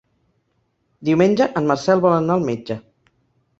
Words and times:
Diumenge 1.09 1.47
en 1.63 1.69
Marcel 1.73 2.03
vol 2.09 2.17
anar 2.17 2.41
al 2.41 2.51
metge. 2.51 2.81